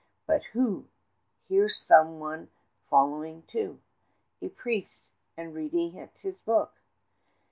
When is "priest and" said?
4.49-5.53